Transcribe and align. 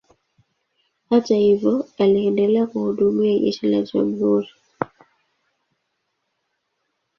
Hata 1.09 1.35
hivyo, 1.35 1.85
aliendelea 1.97 2.67
kuhudumia 2.67 3.39
jeshi 3.39 3.67
la 3.67 3.81
jamhuri. 3.81 4.49